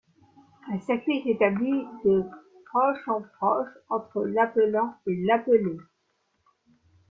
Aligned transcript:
Un 0.71 0.79
circuit 0.79 1.21
s'établit 1.21 1.83
de 2.05 2.23
proche 2.65 3.07
en 3.07 3.21
proche 3.37 3.69
entre 3.89 4.25
l'appelant 4.25 4.95
et 5.05 5.13
l'appelé. 5.15 5.77